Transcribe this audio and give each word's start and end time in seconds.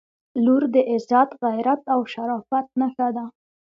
•لور 0.43 0.63
د 0.73 0.75
عزت، 0.91 1.29
غیرت 1.45 1.81
او 1.93 1.99
شرافت 2.13 2.67
نښه 2.79 3.07
ده. 3.15 3.25